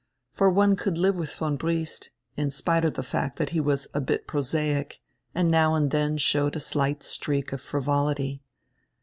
[0.33, 3.87] For one could live widi von Briest, in spite of die fact diat he was
[3.93, 4.99] a bit prosaic
[5.35, 8.41] and now and dien showed a slight streak of frivolity.